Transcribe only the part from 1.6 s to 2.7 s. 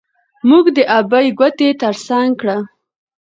تر څنګ کړه.